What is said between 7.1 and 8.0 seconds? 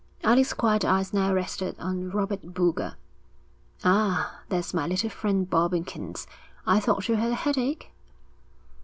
had a headache?'